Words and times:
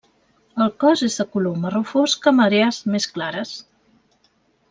El 0.63 0.69
cos 0.83 1.03
és 1.07 1.17
de 1.19 1.25
color 1.35 1.59
marró 1.65 1.81
fosc 1.91 2.31
amb 2.33 2.43
àrees 2.47 2.79
més 2.95 3.09
clares. 3.19 3.55